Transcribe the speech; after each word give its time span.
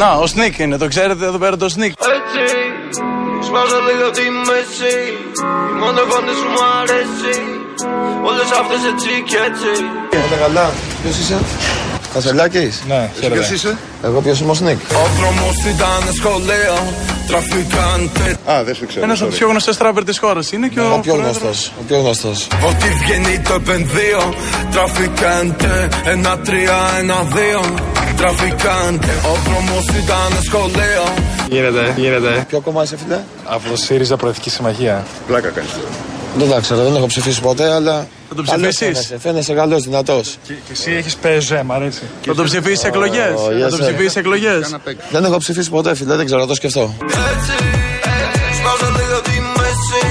Να, 0.00 0.12
ο 0.12 0.26
Snik 0.26 0.58
είναι, 0.58 0.76
το 0.76 0.88
ξέρετε 0.88 1.24
εδώ 1.24 1.38
πέρα 1.38 1.56
το 1.56 1.68
Snik. 1.68 1.92
Έτσι, 2.18 2.44
σπάζω 3.46 3.78
λίγο 3.88 4.10
τη 4.10 4.22
μέση 4.48 4.94
Η 5.70 5.74
μόνο 5.80 6.00
φωνή 6.10 6.34
σου 6.40 6.48
μου 6.54 6.62
αρέσει 6.80 7.36
Όλες 8.28 8.50
αυτές 8.60 8.80
έτσι 8.92 9.22
και 9.30 9.36
έτσι 9.48 9.72
Όλα 10.24 10.36
καλά. 10.44 10.72
Ποιος 11.02 11.18
είσαι, 11.18 11.38
Κασελάκη. 12.14 12.72
Ναι, 12.88 13.10
χαίρετε. 13.20 13.34
Ποιος 13.40 13.50
είσαι, 13.50 13.76
Εγώ 14.04 14.20
ποιος 14.20 14.40
είμαι 14.40 14.50
ο 14.50 14.54
Snik. 14.54 14.78
Ο 14.92 15.06
δρόμος 15.18 15.56
ήταν 15.74 16.14
σχολείο 16.14 16.76
Traficante 17.28 18.36
Α, 18.52 18.64
δεν 18.64 18.74
σου 18.74 18.86
ξέρω. 18.86 19.04
Ένας 19.04 19.20
από 19.20 19.28
τους 19.30 19.38
πιο 19.38 19.48
γνωστές 19.48 19.76
τράπερ 19.76 20.04
της 20.04 20.18
χώρας 20.18 20.52
είναι 20.52 20.68
και 20.68 20.80
ο, 20.80 20.92
Ο 20.94 20.98
πιο 20.98 21.14
πρόεδρος- 21.14 21.42
γνωστός. 21.42 21.72
Ο 21.80 21.82
πιο 21.86 21.98
γνωστός. 22.00 22.46
Ό,τι 22.68 22.88
βγαίνει 22.88 23.38
το 23.48 23.54
επενδύω 23.54 24.34
Traficante 24.70 25.88
Ένα 26.04 26.38
τρία, 26.38 26.76
ένα 26.98 27.22
δύο 27.22 27.60
Τραφικάντε 28.16 29.12
Ο 29.24 29.36
δρόμος 29.50 29.84
ήταν 29.88 30.42
σχολείο 30.44 31.04
Γίνεται, 31.48 31.92
γίνεται. 31.96 32.44
Ποιο 32.48 32.60
κόμμα 32.60 32.82
είσαι, 32.82 32.96
φίλε; 33.04 33.18
Από 33.44 33.68
το 33.70 33.76
ΣΥΡΙΖΑ 33.76 34.16
Προεδρική 34.16 34.50
Συμμαχία. 34.50 35.04
Πλάκα 35.26 35.48
κάνεις. 35.48 35.70
Δεν 36.36 36.50
τα 36.50 36.60
ξέρω, 36.60 36.82
δεν 36.82 36.96
έχω 36.96 37.06
ψηφίσει 37.06 37.40
ποτέ, 37.40 37.72
αλλά. 37.72 38.06
Θα 38.28 38.34
τον 38.34 38.44
Καλός 38.44 38.68
ψηφίσεις; 38.68 39.06
φαίνεσαι, 39.06 39.18
Φαίνεσαι 39.18 39.54
καλός, 39.54 39.82
δυνατός. 39.82 40.36
Και, 40.46 40.52
και 40.52 40.72
εσύ 40.72 40.90
έχεις 40.92 41.16
ΠΕΖΕ, 41.16 41.62
μ' 41.62 41.72
αρέσει. 41.72 42.02
Θα 42.26 42.34
τον 42.34 42.44
ψηφίσεις 42.44 42.84
εκλογές; 42.84 43.32
Oh, 43.36 43.50
Θα 43.60 43.66
yes, 43.66 43.70
τον 43.70 43.78
sir. 43.78 43.82
ψηφίσεις 43.82 44.16
εκλογές; 44.16 44.74
Δεν 45.10 45.24
έχω 45.24 45.36
ψηφίσει 45.36 45.70
ποτέ, 45.70 45.94
φίλε, 45.94 46.14
δεν 46.16 46.26
ξέρω, 46.26 46.40
να 46.40 46.46
το 46.46 46.54
σκεφτώ. 46.54 46.94
Έτσι, 47.02 47.56
σπάζω 48.58 48.92
λίγο 48.98 49.20
τη 49.20 49.30
μέση 49.30 50.02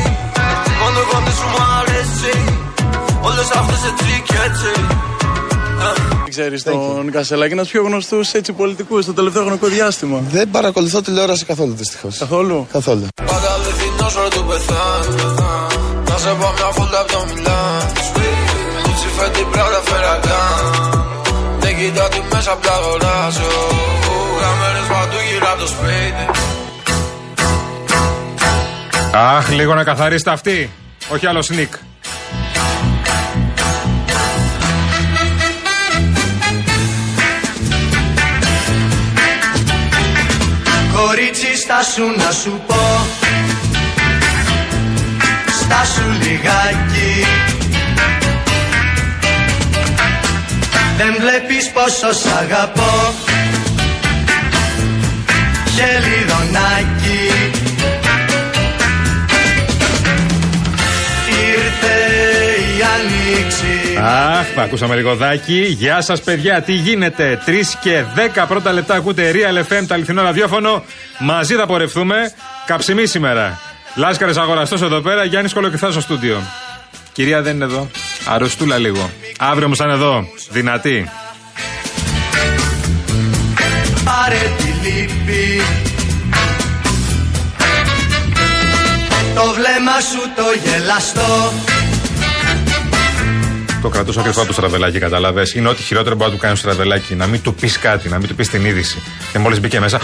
Η 0.68 0.76
μόνο 0.82 1.00
φωνή 1.12 1.32
σου 1.40 1.48
μου 1.54 1.64
αρέσει 1.80 2.34
Όλες 3.22 3.50
αυτές 3.60 3.80
έτσι 3.92 4.24
και 4.28 4.36
έτσι 4.48 4.72
Ξέρεις 6.30 6.64
τον 6.64 7.12
Κασελάκη, 7.12 7.54
ένας 7.54 7.68
από 7.68 7.78
του 7.78 7.82
πιο 7.82 7.90
γνωστούς 7.90 8.32
πολιτικούς 8.56 9.04
στο 9.04 9.14
τελευταίο 9.14 9.42
χρονικό 9.44 9.68
διάστημα. 9.68 10.22
Δεν 10.32 10.50
παρακολουθώ 10.52 11.02
τηλεόραση 11.02 11.46
καθόλου, 11.46 11.74
δυστυχώς. 11.74 12.18
Καθόλου; 12.18 12.68
Καθόλου. 12.72 13.08
Πάντα 13.26 13.54
αληθινός 13.54 14.14
ρε 14.24 14.30
του 14.30 15.83
πεθάνω 16.34 16.40
Να 16.40 16.40
σε 16.40 16.40
πάω 16.40 16.52
μια 16.52 16.72
φούλτα 16.72 17.00
από 17.00 17.12
το 17.12 17.26
Μιλάν 17.34 17.92
Gucci 18.84 19.10
φέτη 19.18 19.44
πράτα 19.52 19.82
φερακάν 19.84 20.60
Δεν 21.60 21.78
κοιτάω 21.78 22.08
τι 22.08 22.22
μέσα 22.34 22.52
απ' 22.52 22.66
τα 22.66 22.74
αγοράζω 22.74 23.52
Κάμερες 24.42 24.88
παντού 24.90 25.18
γύρω 25.32 25.48
από 25.52 25.60
το 25.60 25.68
σπίτι 25.68 26.26
Αχ, 29.16 29.50
λίγο 29.50 29.74
να 29.74 29.84
καθαρίσετε 29.84 30.32
αυτή. 30.32 30.70
Όχι 31.14 31.28
άλλο 31.28 31.42
σνικ. 31.42 31.74
Κορίτσι 40.96 41.58
στάσου 41.58 42.06
να 42.18 42.32
σου 42.32 42.62
πω 42.68 43.23
Στάσου 45.64 46.10
λιγάκι 46.22 47.26
Δεν 50.98 51.16
βλέπεις 51.20 51.72
πόσο 51.72 52.14
σ' 52.14 52.26
αγαπώ 52.42 53.14
Χελιδονάκι 55.76 57.30
Ήρθε 61.28 61.96
η 62.60 62.82
άνοιξη 62.96 63.98
Αχ, 64.02 64.46
θα 64.56 64.62
ακούσαμε 64.62 64.96
λίγο 64.96 65.16
δάκι. 65.16 65.76
Γεια 65.78 66.02
σας, 66.02 66.22
παιδιά, 66.22 66.62
τι 66.62 66.74
γίνεται; 66.74 67.40
3 67.46 67.76
και 67.82 68.04
10 68.36 68.46
πρώτα 68.48 68.72
λεπτά 68.72 68.96
ακούτε 68.96 69.32
Real 69.34 69.74
FM, 69.74 69.84
το 69.88 69.94
αληθινό 69.94 70.22
ραδιόφωνο. 70.22 70.84
Μαζί 71.20 71.56
θα 71.56 71.66
πορευτούμε. 71.66 72.32
Καψιμή 72.66 73.06
σήμερα. 73.06 73.60
Λάσκαρες 73.96 74.38
αγοραστός 74.38 74.82
εδώ 74.82 75.02
πέρα, 75.02 75.24
Γιάννης 75.24 75.54
Κολοκυθάς 75.54 75.92
στο 75.92 76.02
στούντιο. 76.02 76.42
Κυρία 77.12 77.42
δεν 77.42 77.56
είναι 77.56 77.64
εδώ. 77.64 77.90
Αρρωστούλα 78.26 78.78
λίγο. 78.78 79.10
Αύριο 79.38 79.66
όμως 79.66 79.78
θα 79.78 79.84
είναι 79.84 79.94
εδώ. 79.94 80.28
Δυνατή. 80.50 81.10
πάρε 84.04 84.52
τη 84.58 84.88
λύπη 84.88 85.62
Το 89.36 89.42
βλέμμα 89.42 90.00
σου 90.00 90.22
το 90.36 90.70
γελαστό 90.70 91.54
Το 93.82 93.90
κρατούσα 93.90 94.22
κρυφά 94.22 94.40
από 94.40 94.48
το 94.48 94.54
στραβελάκι, 94.54 95.00
κατάλαβες. 95.00 95.54
Είναι 95.54 95.68
ό,τι 95.68 95.82
χειρότερο 95.82 96.16
μπορεί 96.16 96.30
να 96.30 96.36
του 96.36 96.42
κάνει 96.42 96.54
ο 96.54 96.58
στραβελάκι. 96.58 97.16
Να 97.16 97.28
μην 97.28 97.42
του 97.42 97.56
πεις 97.56 97.80
κάτι, 97.80 98.10
να 98.10 98.18
μην 98.18 98.28
του 98.28 98.36
πεις 98.36 98.50
την 98.50 98.66
είδηση. 98.66 99.02
Και 99.32 99.40
μόλις 99.40 99.60
μπήκε 99.60 99.80
μέσα. 99.80 100.00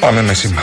Πάμε 0.00 0.22
με 0.22 0.34
σήμα. 0.34 0.62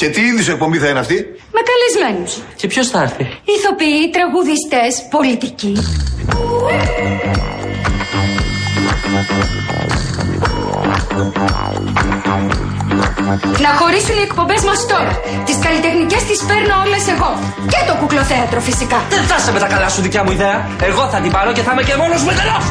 Και 0.00 0.08
τι 0.08 0.20
είδους 0.20 0.48
εκπομπή 0.48 0.78
θα 0.78 0.88
είναι 0.88 0.98
αυτή; 0.98 1.14
Με 1.56 1.60
καλεσμένους. 1.70 2.38
Και 2.56 2.66
ποιος 2.66 2.88
θα 2.88 3.00
έρθει; 3.02 3.24
Ηθοποιοί, 3.44 4.10
τραγουδιστές, 4.10 4.92
πολιτικοί. 5.10 5.72
Να 13.64 13.68
χωρίσουν 13.78 14.16
οι 14.18 14.22
εκπομπές 14.22 14.62
μας 14.64 14.86
τώρα. 14.86 15.20
Τις 15.44 15.58
καλλιτεχνικές 15.64 16.22
τις 16.24 16.40
παίρνω 16.48 16.74
όλες 16.84 17.04
εγώ. 17.14 17.30
Και 17.72 17.80
το 17.88 17.94
κουκλοθέατρο 18.00 18.60
φυσικά. 18.60 18.98
Δεν 19.10 19.22
θα 19.22 19.36
είσαι 19.38 19.52
με 19.52 19.58
τα 19.58 19.66
καλά 19.66 19.88
σου 19.88 20.02
δικιά 20.02 20.24
μου 20.24 20.30
ιδέα. 20.30 20.68
Εγώ 20.82 21.08
θα 21.08 21.18
την 21.20 21.30
πάρω 21.30 21.52
και 21.52 21.62
θα 21.62 21.72
είμαι 21.72 21.82
και 21.82 21.96
μόνος 21.96 22.22
μου 22.22 22.30
εντελώς. 22.30 22.64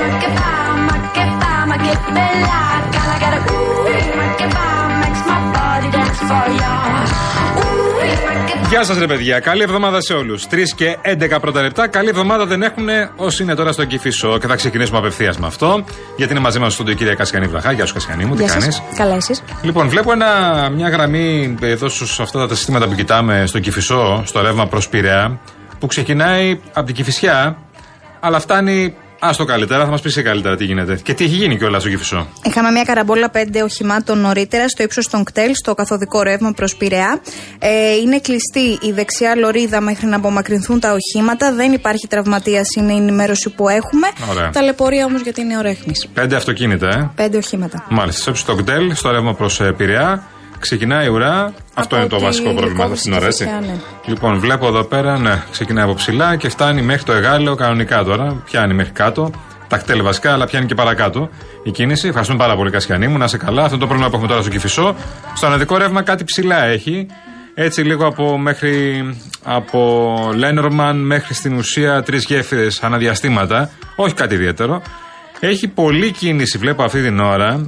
Ma 0.00 0.08
che 0.20 0.28
fa, 0.38 0.52
ma 0.88 1.76
che 4.36 4.46
fa, 4.54 4.77
Γεια 8.68 8.84
σας, 8.84 8.98
ρε 8.98 9.06
παιδιά. 9.06 9.40
Καλή 9.40 9.62
εβδομάδα 9.62 10.00
σε 10.00 10.12
όλους. 10.14 10.46
3 10.46 10.74
και 10.76 10.98
11 11.02 11.40
πρώτα 11.40 11.62
λεπτά. 11.62 11.88
Καλή 11.88 12.08
εβδομάδα 12.08 12.46
δεν 12.46 12.62
έχουν 12.62 12.88
όσοι 13.16 13.42
είναι 13.42 13.54
τώρα 13.54 13.72
στο 13.72 13.84
Κυφισό. 13.84 14.38
Και 14.38 14.46
θα 14.46 14.54
ξεκινήσουμε 14.54 14.98
απευθείας 14.98 15.38
με 15.38 15.46
αυτό. 15.46 15.84
Γιατί 16.16 16.32
είναι 16.32 16.40
μαζί 16.40 16.58
μας 16.58 16.72
στο 16.72 16.82
κυρία 16.82 17.14
Κασιανή 17.14 17.46
Βραχά. 17.46 17.72
Γεια 17.72 17.86
σου, 17.86 17.94
Κασιανή 17.94 18.24
μου. 18.24 18.34
Τι 18.34 18.44
κάνεις; 18.44 18.82
Καλά, 18.96 19.14
εσείς; 19.14 19.42
Λοιπόν, 19.62 19.88
βλέπω 19.88 20.12
ένα, 20.12 20.26
μια 20.74 20.88
γραμμή 20.88 21.56
εδώ 21.60 21.88
στους, 21.88 22.20
αυτά 22.20 22.46
τα 22.46 22.54
συστήματα 22.54 22.88
που 22.88 22.94
κοιτάμε 22.94 23.46
στο 23.46 23.58
Κυφισό, 23.58 24.22
στο 24.24 24.40
ρεύμα 24.40 24.66
προς 24.66 24.88
Πειραιά, 24.88 25.40
που 25.78 25.86
ξεκινάει 25.86 26.60
από 26.72 26.86
την 26.86 26.94
Κυφισιά, 26.94 27.56
αλλά 28.20 28.40
φτάνει. 28.40 28.94
Α 29.20 29.30
το 29.36 29.44
καλύτερα, 29.44 29.84
θα 29.84 29.90
μας 29.90 30.00
πεις 30.00 30.22
καλύτερα 30.22 30.56
τι 30.56 30.64
γίνεται. 30.64 31.00
Και 31.02 31.14
τι 31.14 31.24
έχει 31.24 31.34
γίνει 31.34 31.56
κιόλας 31.56 31.82
στο 31.82 31.90
Κυφισό. 31.90 32.26
Είχαμε 32.42 32.70
μια 32.70 32.82
καραμπόλα 32.82 33.30
πέντε 33.30 33.62
οχημάτων 33.62 34.18
νωρίτερα 34.18 34.68
στο 34.68 34.82
ύψος 34.82 35.08
των 35.08 35.24
κτέλ, 35.24 35.54
στο 35.54 35.74
καθοδικό 35.74 36.22
ρεύμα 36.22 36.52
προς 36.52 36.76
Πειραιά. 36.76 37.20
Ε, 37.58 37.94
είναι 37.94 38.20
κλειστή 38.20 38.86
η 38.86 38.92
δεξιά 38.92 39.36
λωρίδα 39.36 39.80
μέχρι 39.80 40.06
να 40.06 40.16
απομακρυνθούν 40.16 40.80
τα 40.80 40.92
οχήματα. 40.92 41.52
Δεν 41.52 41.72
υπάρχει 41.72 42.06
τραυματία, 42.06 42.62
είναι 42.76 42.92
η 42.92 42.96
ενημέρωση 42.96 43.50
που 43.50 43.68
έχουμε. 43.68 44.08
Ωραία. 44.30 44.50
Ταλαιπωρία 44.50 45.04
όμως 45.04 45.20
για 45.20 45.32
την 45.32 45.46
νεορέχνη. 45.46 45.92
Πέντε 46.14 46.36
αυτοκίνητα, 46.36 46.88
ε. 46.88 47.10
Πέντε 47.14 47.36
οχήματα. 47.36 47.86
Μάλιστα, 47.88 48.34
σε 48.34 48.44
το 48.44 48.54
κτέλ, 48.54 48.94
στο 48.94 49.10
ρεύμα 49.10 49.34
προς 49.34 49.60
Πειραιά. 49.76 50.22
Ξεκινάει 50.60 51.06
η 51.06 51.08
ουρά. 51.08 51.52
Αυτό 51.74 51.96
είναι 51.96 52.06
το 52.06 52.16
τη 52.16 52.22
βασικό 52.22 52.54
πρόβλημα 52.54 52.84
αυτή 52.84 53.00
την 53.00 53.12
ώρα, 53.12 53.26
έτσι. 53.26 53.44
Κυφισιά, 53.44 53.72
ναι. 53.72 53.80
Λοιπόν, 54.04 54.38
βλέπω 54.38 54.66
εδώ 54.66 54.84
πέρα, 54.84 55.18
ναι, 55.18 55.42
ξεκινάει 55.50 55.84
από 55.84 55.94
ψηλά 55.94 56.36
και 56.36 56.48
φτάνει 56.48 56.82
μέχρι 56.82 57.02
το 57.02 57.12
Εγάλεο 57.12 57.54
κανονικά 57.54 58.04
τώρα. 58.04 58.42
Πιάνει 58.44 58.74
μέχρι 58.74 58.92
κάτω. 58.92 59.30
Τα 59.68 59.76
κτέλ 59.78 60.02
βασικά, 60.02 60.32
αλλά 60.32 60.44
πιάνει 60.46 60.66
και 60.66 60.74
παρακάτω 60.74 61.28
η 61.62 61.70
κίνηση. 61.70 62.06
Ευχαριστούμε 62.06 62.38
πάρα 62.38 62.56
πολύ, 62.56 62.70
Κασιανή 62.70 63.08
μου. 63.08 63.18
Να 63.18 63.24
είσαι 63.24 63.36
καλά. 63.36 63.62
Αυτό 63.62 63.74
είναι 63.74 63.80
το 63.80 63.86
πρόβλημα 63.86 64.10
που 64.10 64.14
έχουμε 64.14 64.30
τώρα 64.30 64.42
στο 64.42 64.50
Κυφισό. 64.50 64.94
Στο 65.34 65.46
αναδικό 65.46 65.76
ρεύμα 65.76 66.02
κάτι 66.02 66.24
ψηλά 66.24 66.64
έχει. 66.64 67.06
Έτσι 67.54 67.82
λίγο 67.82 68.06
από 68.06 68.38
μέχρι 68.38 69.04
από 69.42 70.30
Λένορμαν 70.34 70.96
μέχρι 70.96 71.34
στην 71.34 71.56
ουσία 71.56 72.02
τρεις 72.02 72.24
γέφυρες 72.24 72.82
αναδιαστήματα. 72.82 73.70
Όχι 73.96 74.14
κάτι 74.14 74.34
ιδιαίτερο. 74.34 74.82
Έχει 75.40 75.68
πολλή 75.68 76.10
κίνηση, 76.10 76.58
βλέπω 76.58 76.82
αυτή 76.82 77.02
την 77.02 77.20
ώρα. 77.20 77.66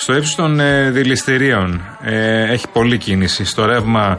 Στο 0.00 0.16
ύψος 0.16 0.34
των 0.34 0.60
ε, 0.60 0.90
δηληστηρίων 0.90 1.82
ε, 2.02 2.52
έχει 2.52 2.68
πολλή 2.72 2.98
κίνηση. 2.98 3.44
Στο 3.44 3.64
ρεύμα 3.64 4.18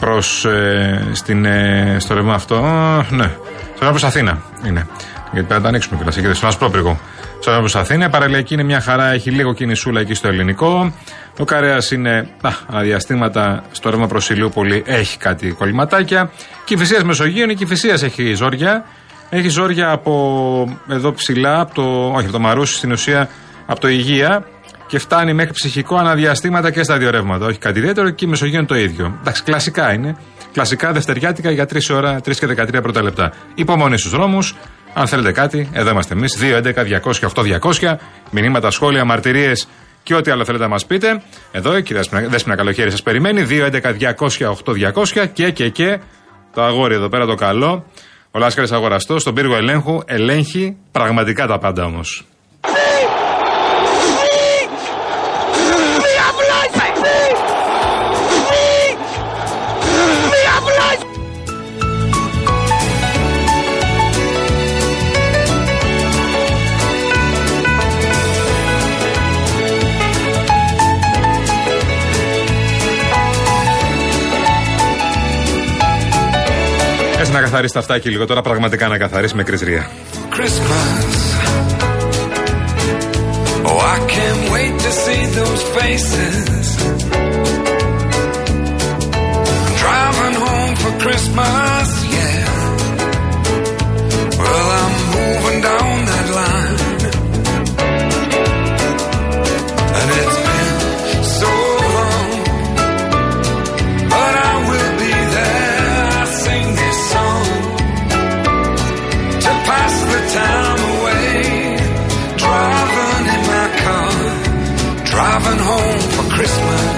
προς, 0.00 0.44
ε, 0.44 1.08
στην, 1.12 1.44
ε, 1.44 1.96
στο 2.00 2.14
ρεύμα 2.14 2.34
αυτό, 2.34 2.60
ναι, 3.10 3.24
στο 3.24 3.78
ρεύμα 3.78 3.90
προς 3.90 4.04
Αθήνα 4.04 4.42
είναι. 4.66 4.86
Γιατί 5.32 5.46
πρέπει 5.46 5.52
να 5.52 5.60
τα 5.60 5.68
ανοίξουμε 5.68 5.96
κιόλας, 5.96 6.16
έχετε 6.16 6.34
στον 6.34 6.48
Ασπρόπυργο. 6.48 7.00
στο 7.40 7.50
Αεροδρόμιο 7.50 7.80
Αθήνα. 7.80 8.04
Η 8.06 8.08
παραλιακή 8.08 8.54
είναι 8.54 8.62
μια 8.62 8.80
χαρά, 8.80 9.12
έχει 9.12 9.30
λίγο 9.30 9.52
κινησούλα 9.52 10.00
εκεί 10.00 10.14
στο 10.14 10.28
ελληνικό. 10.28 10.94
Ο 11.38 11.44
Καρέας 11.44 11.90
είναι 11.90 12.28
α, 12.40 12.50
αδιαστήματα 12.66 13.64
στο 13.70 13.90
ρεύμα 13.90 14.06
προς 14.06 14.30
Ηλιούπολη, 14.30 14.82
έχει 14.86 15.18
κάτι 15.18 15.50
κολληματάκια. 15.50 16.30
Κυφυσία 16.64 17.04
Μεσογείων, 17.04 17.50
η 17.50 17.54
Κυφυσία 17.54 17.98
έχει 18.02 18.34
ζόρια. 18.34 18.84
Έχει 19.30 19.48
ζόρια 19.48 19.90
από 19.90 20.80
εδώ 20.88 21.12
ψηλά, 21.12 21.60
από 21.60 21.74
το, 21.74 22.06
όχι 22.06 22.24
από 22.24 22.32
το 22.32 22.40
Μαρούσι 22.40 22.74
στην 22.74 22.92
ουσία, 22.92 23.28
από 23.66 23.80
το 23.80 23.88
Υγεία 23.88 24.44
και 24.86 24.98
φτάνει 24.98 25.32
μέχρι 25.34 25.52
ψυχικό 25.52 25.96
αναδιαστήματα 25.96 26.70
και 26.70 26.82
στα 26.82 26.98
δύο 26.98 27.10
ρεύματα. 27.10 27.46
Όχι 27.46 27.58
κάτι 27.58 27.78
ιδιαίτερο 27.78 28.10
και 28.10 28.24
η 28.24 28.28
Μεσογείων 28.28 28.66
το 28.66 28.74
ίδιο. 28.74 29.18
Εντάξει, 29.20 29.42
κλασικά 29.42 29.92
είναι. 29.92 30.16
Κλασικά 30.52 30.92
δευτεριάτικα 30.92 31.50
για 31.50 31.66
3 31.72 31.76
ώρα, 31.90 32.20
3 32.20 32.36
και 32.38 32.46
13 32.46 32.82
πρώτα 32.82 33.02
λεπτά. 33.02 33.32
Υπομονή 33.54 33.98
στους 33.98 34.10
δρόμους. 34.10 34.54
Αν 34.94 35.06
θέλετε 35.06 35.32
κάτι, 35.32 35.68
εδώ 35.72 35.90
είμαστε 35.90 36.14
εμείς. 36.14 36.38
2, 36.40 36.56
11, 36.56 36.84
200, 36.84 37.26
8, 37.26 37.42
200. 37.42 37.98
Μηνύματα, 38.30 38.70
σχόλια, 38.70 39.04
μαρτυρίες 39.04 39.68
και 40.02 40.14
ό,τι 40.14 40.30
άλλο 40.30 40.44
θέλετε 40.44 40.64
να 40.64 40.70
μας 40.70 40.86
πείτε. 40.86 41.22
Εδώ 41.52 41.76
η 41.76 41.82
κυρία 41.82 42.04
Δέσπινα 42.28 42.56
Καλοχέρη 42.56 42.90
σας 42.90 43.02
περιμένει. 43.02 43.42
2, 43.42 43.66
11, 43.66 43.92
200, 43.92 44.46
8, 44.64 44.72
200 44.72 45.28
και 45.32 45.50
και 45.50 45.68
και 45.68 45.98
το 46.54 46.62
αγόρι 46.62 46.94
εδώ 46.94 47.08
πέρα 47.08 47.26
το 47.26 47.34
καλό. 47.34 47.84
Ο 48.30 48.38
Λάσκαρης 48.38 48.72
Αγοραστός 48.72 49.20
στον 49.20 49.34
πύργο 49.34 49.56
ελέγχου 49.56 50.00
ελέγχει 50.06 50.76
πραγματικά 50.92 51.46
τα 51.46 51.58
πάντα 51.58 51.84
όμως. 51.84 52.24
Να 77.34 77.40
καθαρίσει 77.40 77.72
τα 77.72 77.78
αυτάκι 77.78 78.08
λίγο 78.08 78.26
τώρα, 78.26 78.42
πραγματικά 78.42 78.88
να 78.88 78.98
καθαρίσει 78.98 79.34
με 79.34 79.42
κρυσρία. 79.42 79.90
Christmas. 80.36 81.14
Oh, 83.68 83.78
I 83.96 83.98
can't 84.14 84.42
wait 84.54 84.74
to 84.86 84.90
see 85.04 85.22
those 85.40 85.62
faces. 85.76 86.66
Driving 89.82 90.36
home 90.44 90.74
for 90.82 90.92
Christmas, 91.04 91.88
yeah. 92.16 92.46
Well, 94.42 94.68
I'm 94.80 94.94
moving 95.18 95.60
down 95.70 95.93
Christmas. 116.44 116.93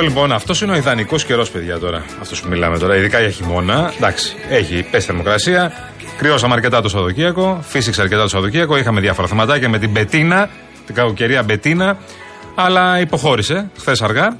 Λοιπόν, 0.00 0.16
λοιπόν, 0.16 0.36
αυτός 0.36 0.60
είναι 0.60 0.72
ο 0.72 0.76
ιδανικός 0.76 1.24
καιρός, 1.24 1.50
παιδιά, 1.50 1.78
τώρα. 1.78 2.04
Αυτός 2.20 2.40
που 2.40 2.48
μιλάμε 2.48 2.78
τώρα, 2.78 2.96
ειδικά 2.96 3.20
για 3.20 3.30
χειμώνα. 3.30 3.92
Εντάξει, 3.96 4.36
έχει 4.48 4.86
πέσει 4.90 5.06
θερμοκρασία. 5.06 5.72
Κρυώσαμε 6.18 6.54
αρκετά 6.54 6.82
το 6.82 6.88
Σαββατοκύριακο. 6.88 7.64
Φύσηξε 7.68 8.02
αρκετά 8.02 8.22
το 8.22 8.28
Σαββατοκύριακο. 8.28 8.76
Είχαμε 8.76 9.00
διάφορα 9.00 9.28
θεματάκια 9.28 9.68
με 9.68 9.78
την 9.78 9.90
Μπετίνα, 9.90 10.48
την 10.86 10.94
κακοκαιρία 10.94 11.42
Μπετίνα. 11.42 11.96
Αλλά 12.54 13.00
υποχώρησε 13.00 13.70
χθες 13.78 14.02
αργά. 14.02 14.36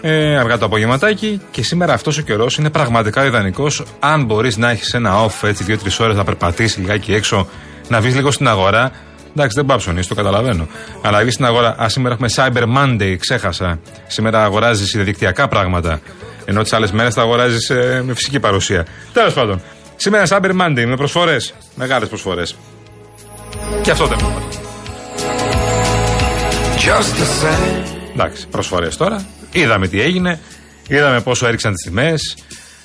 Ε, 0.00 0.36
αργά 0.36 0.58
το 0.58 0.64
απογευματάκι. 0.64 1.40
Και 1.50 1.62
σήμερα 1.62 1.92
αυτός 1.92 2.18
ο 2.18 2.22
καιρός 2.22 2.56
είναι 2.56 2.70
πραγματικά 2.70 3.24
ιδανικός. 3.24 3.82
Αν 3.98 4.24
μπορείς 4.24 4.56
να 4.56 4.70
έχεις 4.70 4.94
ένα 4.94 5.26
off 5.26 5.48
έτσι 5.48 5.64
δύο-τρει 5.64 5.90
ώρες 5.98 6.16
να 6.16 6.24
περπατήσεις 6.24 6.76
λιγάκι 6.76 7.14
έξω, 7.14 7.48
να 7.88 8.00
βγεις 8.00 8.14
λίγο 8.14 8.30
στην 8.30 8.48
αγορά. 8.48 8.90
Εντάξει, 9.30 9.56
δεν 9.56 9.66
πάω 9.66 9.76
ψωνίσει, 9.76 10.08
το 10.08 10.14
καταλαβαίνω. 10.14 10.66
Αλλά 11.02 11.20
βγει 11.20 11.30
στην 11.30 11.44
αγορά. 11.44 11.76
Α, 11.82 11.88
σήμερα 11.88 12.14
έχουμε 12.14 12.28
Cyber 12.34 12.76
Monday, 12.76 13.16
ξέχασα. 13.18 13.80
Σήμερα 14.06 14.44
αγοράζεις 14.44 14.90
διαδικτυακά 14.90 15.48
πράγματα. 15.48 16.00
Ενώ 16.44 16.62
τις 16.62 16.72
άλλες 16.72 16.92
μέρες 16.92 17.14
τα 17.14 17.22
αγοράζεις 17.22 17.70
με 18.04 18.14
φυσική 18.14 18.40
παρουσία. 18.40 18.86
Τέλος 19.12 19.34
πάντων, 19.34 19.62
σήμερα 19.96 20.24
Cyber 20.28 20.50
Monday 20.60 20.84
με 20.86 20.96
προσφορές. 20.96 21.54
Μεγάλες 21.74 22.08
προσφορές. 22.08 22.56
Και 23.82 23.90
αυτό 23.90 24.06
δεν 24.06 24.18
Just 26.76 27.12
the 27.20 27.46
same. 27.46 27.98
Εντάξει, 28.12 28.48
προσφορές 28.48 28.96
τώρα. 28.96 29.24
Είδαμε 29.52 29.88
τι 29.88 30.00
έγινε. 30.00 30.40
Είδαμε 30.88 31.20
πόσο 31.20 31.46
έριξαν 31.46 31.72
τις 31.72 31.82
τιμές. 31.82 32.36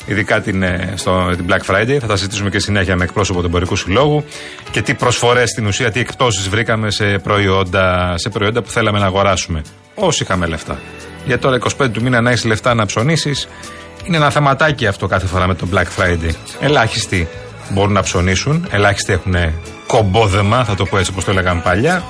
Ειδικά 0.06 0.42
την, 0.42 0.64
ε, 0.64 0.94
στο, 0.96 1.30
την 1.36 1.46
Black 1.50 1.74
Friday. 1.74 1.98
Θα 2.00 2.08
τα 2.08 2.16
συζητήσουμε 2.16 2.50
και 2.50 2.60
συνέχεια 2.60 2.96
με 2.96 3.04
εκπρόσωπο 3.04 3.40
του 3.40 3.46
εμπορικού 3.46 3.76
συλλόγου. 3.76 4.24
Και 4.72 4.82
τι 4.82 4.94
προσφορές 4.94 5.50
στην 5.50 5.66
ουσία, 5.68 5.92
τι 5.92 6.00
εκπτώσεις 6.00 6.50
βρήκαμε 6.50 6.92
σε 6.92 7.20
προϊόντα, 7.20 8.14
σε 8.18 8.30
προϊόντα 8.30 8.62
που 8.62 8.70
θέλαμε 8.70 9.00
να 9.00 9.06
αγοράσουμε. 9.06 9.62
Όσοι 9.96 10.24
είχαμε 10.24 10.46
λεφτά. 10.46 10.80
Για 11.26 11.40
τώρα 11.40 11.58
25 11.80 11.90
του 11.92 12.02
μήνα 12.02 12.22
να 12.22 12.30
έχεις 12.30 12.46
λεφτά 12.46 12.74
να 12.74 12.86
ψωνίσεις. 12.86 13.48
Είναι 14.04 14.18
ένα 14.18 14.30
θεματάκι 14.30 14.88
αυτό 14.88 15.08
κάθε 15.08 15.26
φορά 15.26 15.48
με 15.48 15.56
το 15.56 15.68
Black 15.74 16.02
Friday. 16.02 16.32
Ελάχιστοι 16.60 17.28
μπορούν 17.70 17.94
να 17.94 18.02
ψωνίσουν. 18.02 18.68
Ελάχιστοι 18.72 19.14
έχουν 19.14 19.36
κομπόδεμα, 19.88 20.64
θα 20.64 20.76
το 20.76 20.86
πω 20.86 20.98
έτσι 20.98 21.12
όπως 21.12 21.24
το 21.24 21.32
έλεγαν 21.32 21.62
παλιά. 21.62 22.04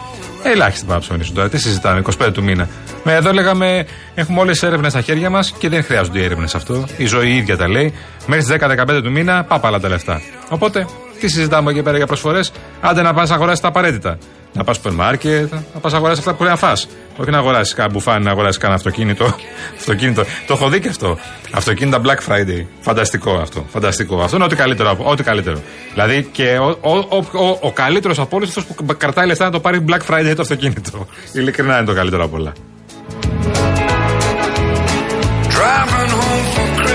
Ελάχιστοι 0.44 0.86
μπορούν 0.86 1.02
να 1.02 1.08
ψωνίσουν 1.08 1.36
τώρα. 1.36 1.50
Τι 1.50 1.58
συζητάμε, 1.58 2.02
25 2.20 2.30
του 2.34 2.44
μήνα. 2.44 2.70
Με 3.07 3.13
εδώ 3.13 3.31
λέγαμε, 3.34 3.86
έχουμε 4.16 4.40
όλες 4.40 4.60
τις 4.60 4.68
έρευνες 4.68 4.91
στα 4.91 5.01
χέρια 5.01 5.30
μας 5.30 5.51
και 5.58 5.70
δεν 5.70 5.84
χρειάζονται 5.84 6.20
οι 6.20 6.24
έρευνες 6.24 6.56
αυτό. 6.56 6.86
Η 6.98 7.06
ζωή 7.06 7.30
η 7.30 7.36
ίδια 7.36 7.58
τα 7.58 7.68
λέει. 7.70 7.94
Μέχρι 8.27 8.44
τις 8.46 8.51
10-15 8.88 9.01
του 9.03 9.12
μήνα, 9.12 9.44
πάπαλα 9.44 9.80
τα 9.80 9.88
λεφτά. 9.89 10.22
Οπότε, 10.50 10.88
τι 11.20 11.27
συζητάμε 11.27 11.72
εκεί 11.72 11.82
πέρα 11.82 11.98
για 11.98 12.06
προσφορές; 12.08 12.51
Άντε 12.82 13.01
να 13.01 13.13
πας 13.13 13.32
αγοράσεις 13.32 13.60
τα 13.60 13.68
απαραίτητα. 13.68 14.18
Να 14.53 14.63
πας 14.63 14.75
στο 14.75 14.91
μάρκετ, 14.91 15.51
να 15.74 15.80
πας 15.80 15.94
αγοράσεις 15.94 16.20
αυτά 16.20 16.32
που 16.32 16.38
πρέπει 16.38 16.51
να 16.51 16.58
φά. 16.58 16.72
Όχι 17.18 17.30
να 17.30 17.38
αγοράσεις 17.38 17.74
κάνα 17.74 17.89
μπουφάνι, 17.89 18.24
να 18.24 18.32
αγοράσεις 18.32 18.58
κανένα 18.58 18.77
αυτοκίνητο. 18.80 19.36
αυτοκίνητο. 19.80 20.24
Το 20.48 20.53
έχω 20.53 20.70
δει 20.70 20.80
και 20.80 20.88
αυτό. 20.88 21.18
Αυτοκίνητα 21.51 22.01
Black 22.03 22.32
Friday. 22.32 22.65
Φανταστικό 22.82 23.32
αυτό. 23.36 23.65
Φανταστικό. 23.72 24.22
Αυτό 24.22 24.36
είναι 24.36 24.46
ό,τι 24.46 24.56
καλύτερο. 24.56 24.89
από- 24.89 25.10
Ό,τι 25.10 25.24
καλύτερο. 25.24 25.60
Δηλαδή 25.94 26.30
και 26.32 26.58
ο, 26.58 26.77
ο, 26.82 26.98
ο, 26.98 27.18
ο, 27.18 27.58
ο 27.62 27.72
καλύτερος 27.72 28.20
από 28.20 28.36
όλους 28.36 28.50
αυτός 28.50 28.65
που 28.65 28.86
κρατάει 28.98 29.27
λεφτά 29.27 29.46
να 29.46 29.51
το 29.51 29.60
πάρει 29.60 29.86
Black 29.89 30.13
Friday 30.13 30.34
το 30.36 30.41
αυτοκίνητο. 30.41 31.08
Ειλικρινά 31.34 31.77
είναι 31.77 31.86
το 31.86 31.94
καλύτερο 31.94 32.24
από 32.24 32.36
όλα. 32.36 32.53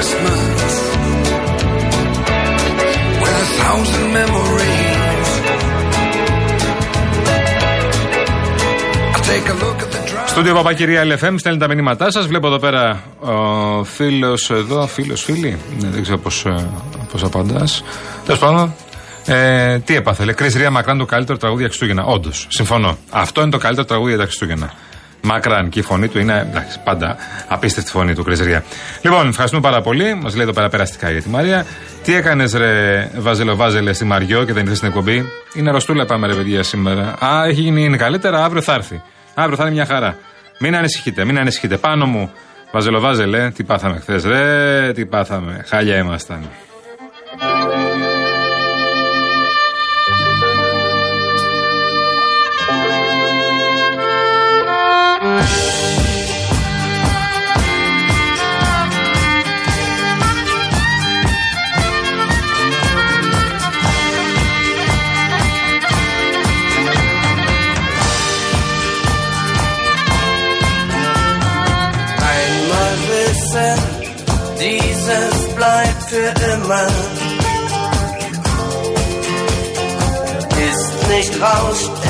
Christmas 0.01 0.41
with 3.23 3.45
a 3.45 3.49
thousand 3.61 4.07
memories. 4.19 5.29
I 9.17 9.21
take 9.31 9.47
a 9.55 9.57
look 9.65 9.79
at 9.85 9.91
the 9.95 10.01
drive. 10.11 10.29
Στούντιο 10.29 10.55
Παπακυρία 10.55 11.03
LFM, 11.05 11.35
στέλνει 11.37 11.59
τα 11.59 11.69
μηνύματά 11.69 12.11
σας. 12.11 12.27
Βλέπω 12.27 12.47
εδώ 12.47 12.59
πέρα 12.59 13.03
ο 13.21 13.85
φίλος 13.85 14.51
εδώ, 14.51 14.87
φίλος, 14.87 15.23
φίλη. 15.23 15.59
Ναι, 15.81 15.89
δεν 15.89 16.03
ξέρω 16.03 16.19
πώς 16.19 16.47
πώς 17.13 17.23
απαντάς. 17.23 17.85
Τέλος 18.25 18.41
πάντων, 18.41 18.75
ε, 19.27 19.79
τι 19.79 19.97
έπαθε, 19.97 20.25
λέει. 20.25 20.35
Κρι 20.35 20.49
Ρία 20.49 20.71
Μακράν 20.71 20.99
το 20.99 21.05
καλύτερο 21.05 21.39
τραγούδι 21.39 21.61
για 21.61 21.69
Χριστούγεννα. 21.69 22.05
Όντως, 22.05 22.47
συμφωνώ. 22.51 22.99
Αυτό 23.11 23.41
είναι 23.41 23.51
το 23.51 23.59
καλύτερο 23.59 23.87
τραγούδι 23.87 24.11
για 24.11 24.19
τα 24.19 24.25
Χριστούγεννα. 24.25 24.73
Μακράν 25.23 25.69
και 25.69 25.79
η 25.79 25.83
φωνή 25.83 26.09
του 26.09 26.19
είναι 26.19 26.47
εντάξει, 26.51 26.81
πάντα 26.85 27.17
απίστευτη 27.49 27.91
φωνή 27.91 28.15
του 28.15 28.25
Κρυζρία. 28.25 28.65
Λοιπόν, 29.03 29.29
ευχαριστούμε 29.29 29.63
πάρα 29.63 29.81
πολύ. 29.81 30.15
Μας 30.15 30.35
λέει 30.35 30.43
εδώ 30.43 30.53
πέρα 30.53 30.69
περαστικά 30.69 31.11
για 31.11 31.23
τη 31.23 31.29
Μαρία. 31.29 31.67
Τι 32.05 32.15
έκανες, 32.15 32.53
ρε 32.53 33.11
Βάζελο 33.55 33.93
στη 33.93 34.05
Μαριό 34.05 34.45
και 34.45 34.53
δεν 34.53 34.63
ήρθες 34.63 34.77
στην 34.77 34.89
εκπομπή; 34.89 35.25
Είναι 35.55 35.69
αρρωστούλα, 35.69 36.07
πάμε 36.07 36.27
ρε 36.27 36.35
παιδιά 36.35 36.63
σήμερα. 36.63 37.15
Α, 37.25 37.45
έχει 37.45 37.61
γίνει 37.61 37.85
είναι 37.85 37.97
καλύτερα, 37.97 38.45
αύριο 38.45 38.63
θα 38.63 38.75
έρθει. 38.75 39.03
Αύριο 39.35 39.57
θα 39.57 39.63
είναι 39.63 39.73
μια 39.73 39.87
χαρά. 39.87 40.17
Μην 40.59 40.77
ανησυχείτε, 40.77 41.25
μην 41.25 41.39
ανησυχείτε. 41.39 41.77
Πάνω 41.77 42.07
μου, 42.07 42.31
Βαζελοβάζελε, 42.73 43.51
τι 43.51 43.65
πάθαμε 43.65 43.99
χθες, 44.01 44.25
ρε, 44.25 44.93
τι 44.93 45.07
πάθαμε. 45.07 45.65
Χάλια 45.69 45.97
ήμασταν. 45.97 46.49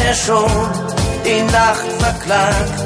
Er 0.06 0.14
schon 0.14 0.68
die 1.24 1.42
Nacht 1.52 1.90
verklagt. 1.98 2.80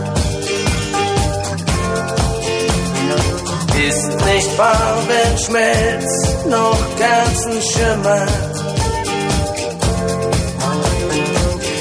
Ist 3.88 4.08
nicht 4.26 4.50
Farbenschmelz 4.56 6.36
noch 6.48 6.78
Kerzenschimmer. 6.98 8.26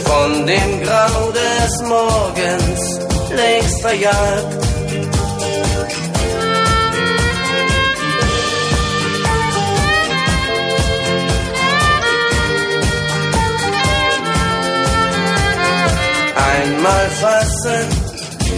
Von 0.05 0.47
dem 0.47 0.83
Grau 0.83 1.31
des 1.31 1.81
Morgens 1.87 2.99
längst 3.29 3.81
verjagt. 3.81 4.72
Einmal 16.85 17.09
fassen, 17.11 17.87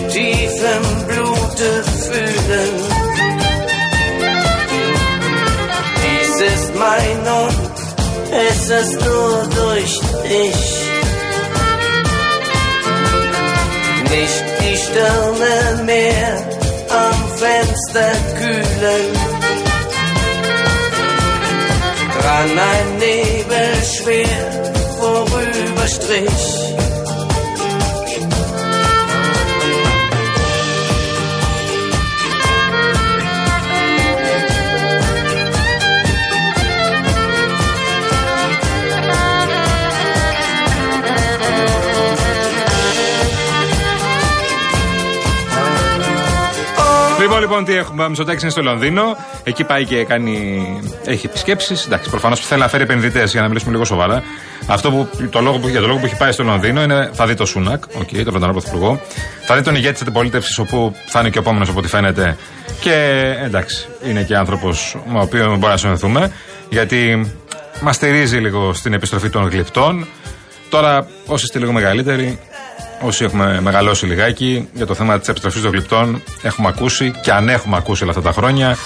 tief 0.09 0.55
im 0.75 1.05
Blute 1.05 1.83
fühlen. 2.05 2.73
Dies 6.01 6.35
ist 6.41 6.73
mein 6.73 7.19
und 7.43 7.75
es 8.33 8.61
ist 8.67 8.99
nur 9.05 9.47
durch 9.55 9.99
dich. 10.23 10.63
Nicht 14.09 14.43
die 14.59 14.77
Sterne 14.77 15.83
mehr 15.83 16.43
am 16.89 17.19
Fenster 17.37 18.11
kühlen. 18.39 19.07
Dran 22.19 22.57
ein 22.73 22.97
Nebel 22.97 23.75
schwer 23.85 24.73
vorüberstrich. 24.99 26.84
Λοιπόν, 47.45 47.59
λοιπόν, 47.59 47.73
τι 47.73 47.79
έχουμε. 47.79 48.03
Ο 48.03 48.07
Μητσοτάκη 48.07 48.41
είναι 48.41 48.49
στο 48.49 48.61
Λονδίνο. 48.61 49.17
Εκεί 49.43 49.63
πάει 49.63 49.85
και 49.85 50.03
κάνει. 50.03 50.65
Έχει 51.05 51.25
επισκέψεις. 51.25 51.85
Εντάξει, 51.85 52.09
προφανώς 52.09 52.39
θέλει 52.39 52.61
να 52.61 52.67
φέρει 52.67 52.83
επενδυτές 52.83 53.31
για 53.31 53.41
να 53.41 53.47
μιλήσουμε 53.47 53.71
λίγο 53.71 53.85
σοβαρά. 53.85 54.23
Αυτό 54.67 54.91
που, 54.91 55.09
το 55.29 55.39
λόγο 55.41 55.57
που, 55.57 55.67
για 55.67 55.81
το 55.81 55.87
λόγο 55.87 55.99
που 55.99 56.05
έχει 56.05 56.17
πάει 56.17 56.31
στο 56.31 56.43
Λονδίνο 56.43 56.83
είναι 56.83 57.09
θα 57.13 57.25
δει 57.25 57.33
το 57.33 57.45
Σούνακ, 57.45 57.83
okay, 57.83 58.23
τον 58.23 58.31
Βρετανό 58.31 58.51
Πρωθυπουργό. 58.51 59.01
Θα 59.45 59.55
δει 59.55 59.61
τον 59.61 59.75
ηγέτη 59.75 59.93
της 59.93 60.01
αντιπολίτευσης, 60.01 60.57
όπου 60.57 60.95
θα 61.05 61.19
είναι 61.19 61.29
και 61.29 61.37
ο 61.37 61.41
επόμενος 61.41 61.69
από 61.69 61.79
ό,τι 61.79 61.87
φαίνεται. 61.87 62.37
Και 62.79 63.21
εντάξει, 63.43 63.87
είναι 64.03 64.23
και 64.23 64.35
άνθρωπος 64.35 64.97
με 65.11 65.19
ο 65.19 65.21
οποίο 65.21 65.45
μπορεί 65.45 65.71
να 65.71 65.77
συνοηθούμε. 65.77 66.31
Γιατί 66.69 67.31
μας 67.81 67.95
στηρίζει 67.95 68.37
λίγο 68.37 68.73
στην 68.73 68.93
επιστροφή 68.93 69.29
των 69.29 69.49
γλυπτών. 69.49 70.07
Τώρα, 70.69 71.07
όσοι 71.25 71.45
είστε 71.45 71.59
λίγο 71.59 71.71
μεγαλύτεροι, 71.71 72.39
όσοι 73.05 73.23
έχουμε 73.23 73.61
μεγαλώσει 73.61 74.05
λιγάκι 74.05 74.69
για 74.73 74.85
το 74.85 74.93
θέμα 74.93 75.19
της 75.19 75.27
επιστροφής 75.27 75.61
των 75.61 75.71
γλυπτών, 75.71 76.21
έχουμε 76.41 76.67
ακούσει 76.67 77.13
και 77.21 77.31
αν 77.31 77.49
έχουμε 77.49 77.77
ακούσει 77.77 78.03
όλα 78.03 78.11
αυτά 78.11 78.23
τα 78.23 78.31
χρόνια. 78.31 78.77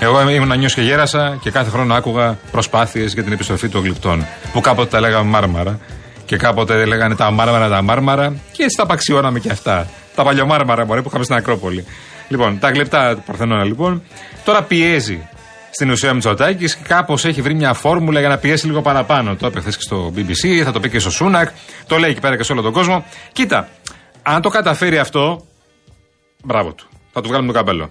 Εγώ 0.00 0.30
ήμουν 0.30 0.58
νιός 0.58 0.74
και 0.74 0.80
γέρασα 0.80 1.38
και 1.40 1.50
κάθε 1.50 1.70
χρόνο 1.70 1.94
άκουγα 1.94 2.38
προσπάθειες 2.50 3.12
για 3.12 3.22
την 3.22 3.32
επιστροφή 3.32 3.68
των 3.68 3.82
γλυπτών. 3.82 4.26
Που 4.52 4.60
κάποτε 4.60 4.88
τα 4.88 5.00
λέγαμε 5.00 5.30
μάρμαρα 5.30 5.78
και 6.24 6.36
κάποτε 6.36 6.84
λέγανε 6.84 7.14
τα 7.14 7.30
μάρμαρα, 7.30 7.68
τα 7.68 7.82
μάρμαρα 7.82 8.34
και 8.52 8.62
έτσι 8.62 8.76
τα 8.76 8.82
απαξιώναμε 8.82 9.38
και 9.38 9.50
αυτά. 9.50 9.88
Τα 10.14 10.22
παλιομάρμαρα 10.22 10.84
μπορεί 10.84 11.02
που 11.02 11.08
είχαμε 11.08 11.24
στην 11.24 11.36
Ακρόπολη. 11.36 11.84
Λοιπόν, 12.28 12.58
τα 12.58 12.70
γλυπτά 12.70 13.14
του 13.14 13.22
Παρθενώνα 13.26 13.64
λοιπόν. 13.64 14.02
Τώρα 14.44 14.62
πιέζει 14.62 15.28
στην 15.76 15.90
ουσία 15.90 16.14
Μητσοτάκης 16.14 16.76
και 16.76 16.82
κάπως 16.88 17.24
έχει 17.24 17.42
βρει 17.42 17.54
μια 17.54 17.72
φόρμουλα 17.72 18.20
για 18.20 18.28
να 18.28 18.38
πιέσει 18.38 18.66
λίγο 18.66 18.82
παραπάνω. 18.82 19.36
Το 19.36 19.46
έπαιξε 19.46 19.68
και 19.70 19.76
στο 19.80 20.12
BBC, 20.16 20.62
θα 20.64 20.72
το 20.72 20.80
πει 20.80 20.90
και 20.90 20.98
στο 20.98 21.10
Σούνακ, 21.10 21.48
το 21.86 21.98
λέει 21.98 22.10
εκεί 22.10 22.20
πέρα 22.20 22.36
και 22.36 22.42
σε 22.42 22.52
όλο 22.52 22.62
τον 22.62 22.72
κόσμο. 22.72 23.04
Κοίτα, 23.32 23.68
αν 24.22 24.42
το 24.42 24.48
καταφέρει 24.48 24.98
αυτό, 24.98 25.46
μπράβο 26.44 26.72
του. 26.72 26.88
Θα 27.12 27.20
τους 27.20 27.30
βγάλουμε 27.30 27.52
το 27.52 27.58
καπέλο. 27.58 27.90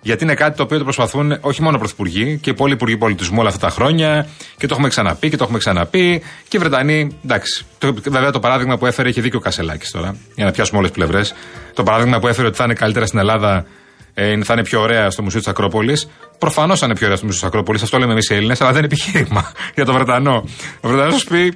Γιατί 0.00 0.24
είναι 0.24 0.34
κάτι 0.34 0.56
το 0.56 0.62
οποίο 0.62 0.78
το 0.78 0.84
προσπαθούν 0.84 1.38
όχι 1.40 1.62
μόνο 1.62 1.78
πρωθυπουργοί 1.78 2.38
και 2.42 2.52
πολλοί 2.52 2.72
υπουργοί 2.72 2.96
πολιτισμού 2.96 3.36
όλα 3.40 3.48
αυτά 3.48 3.66
τα 3.66 3.72
χρόνια 3.72 4.26
και 4.56 4.66
το 4.66 4.74
έχουμε 4.74 4.88
ξαναπεί 4.88 5.30
και 5.30 5.36
το 5.36 5.44
έχουμε 5.44 5.58
ξαναπεί 5.58 6.22
και 6.48 6.56
οι 6.56 6.60
Βρετανοί. 6.60 7.18
Εντάξει. 7.24 7.64
Το, 7.78 7.94
βέβαια 8.08 8.30
το 8.30 8.40
παράδειγμα 8.40 8.78
που 8.78 8.86
έφερε 8.86 9.08
έχει 9.08 9.20
δίκιο 9.20 9.38
ο 9.38 9.42
Κασελάκης 9.42 9.90
τώρα, 9.90 10.16
για 10.34 10.44
να 10.44 10.50
πιάσουμε 10.50 10.78
όλες 10.78 10.90
τις 10.90 11.04
πλευρές. 11.04 11.34
Το 11.74 11.82
παράδειγμα 11.82 12.18
που 12.18 12.28
έφερε 12.28 12.46
ότι 12.46 12.56
θα 12.56 12.64
είναι 12.64 12.74
καλύτερα 12.74 13.06
στην 13.06 13.18
Ελλάδα 13.18 13.66
ε, 14.14 14.42
θα 14.44 14.52
είναι 14.52 14.62
πιο 14.62 14.80
ωραία 14.80 15.10
στο 15.10 15.22
Μουσείο 15.22 15.38
της 15.38 15.48
Ακρόπολης. 15.48 16.08
Προφανώς 16.38 16.78
θα 16.78 16.86
είναι 16.86 16.94
πιο 16.94 17.04
ωραία 17.04 17.16
στο 17.16 17.26
Μουσείο 17.26 17.40
της 17.40 17.48
Ακρόπολης, 17.50 17.82
αυτό 17.82 17.98
λέμε 17.98 18.12
εμείς 18.12 18.30
οι 18.30 18.34
Έλληνες, 18.34 18.60
αλλά 18.60 18.72
δεν 18.72 18.84
είναι 18.84 18.92
επιχείρημα 18.92 19.52
για 19.74 19.84
τον 19.84 19.94
Βρετανό. 19.94 20.44
Ο 20.80 20.88
Βρετανός 20.88 21.20
σου 21.20 21.26
πει, 21.26 21.52